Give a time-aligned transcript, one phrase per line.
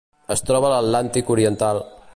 [0.35, 1.85] Es troba a l'Atlàntic oriental: